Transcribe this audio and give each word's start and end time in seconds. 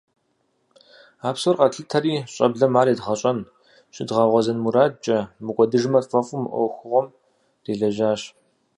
А 1.27 1.31
псор 1.35 1.55
къэтлъытэри, 1.59 2.15
щӏэблэм 2.33 2.73
ар 2.81 2.87
едгъэщӏэн, 2.93 3.39
щыдгъэгъуэзэн 3.93 4.57
мурадкӏэ, 4.63 5.17
мыкӏуэдыжмэ 5.45 5.99
тфӏэфӏу, 6.03 6.39
мы 6.41 6.47
ӏуэхугъуэм 6.57 7.07
делэжьащ. 7.63 8.21